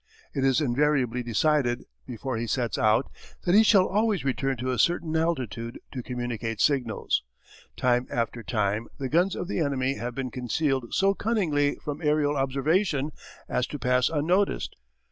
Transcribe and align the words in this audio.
It 0.33 0.43
is 0.43 0.61
invariably 0.61 1.21
decided, 1.21 1.83
before 2.07 2.35
he 2.35 2.47
sets 2.47 2.75
out, 2.75 3.11
that 3.43 3.53
he 3.53 3.61
shall 3.61 3.85
always 3.87 4.25
return 4.25 4.57
to 4.57 4.71
a 4.71 4.79
certain 4.79 5.15
altitude 5.15 5.79
to 5.91 6.01
communicate 6.01 6.59
signals. 6.59 7.21
Time 7.77 8.07
after 8.09 8.41
time 8.41 8.87
the 8.97 9.09
guns 9.09 9.35
of 9.35 9.47
the 9.47 9.59
enemy 9.59 9.97
have 9.97 10.15
been 10.15 10.31
concealed 10.31 10.91
so 10.91 11.13
cunningly 11.13 11.75
from 11.75 12.01
aerial 12.01 12.35
observation 12.35 13.11
as 13.47 13.67
to 13.67 13.77
pass 13.77 14.09
unnoticed. 14.09 14.75